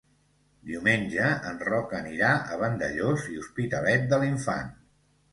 [0.67, 4.73] Diumenge en Roc anirà a Vandellòs i l'Hospitalet de l'Infant.